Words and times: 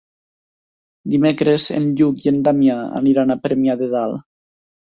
Dimecres 1.15 1.67
en 1.77 1.85
Lluc 2.01 2.25
i 2.25 2.31
en 2.33 2.41
Damià 2.49 2.81
aniran 3.03 3.35
a 3.35 3.39
Premià 3.45 3.81
de 3.83 3.95
Dalt. 3.97 4.27